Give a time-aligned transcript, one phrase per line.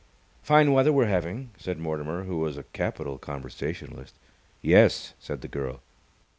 [0.41, 4.15] "Fine weather we're having," said Mortimer, who was a capital conversationalist.
[4.59, 5.81] "Yes," said the girl.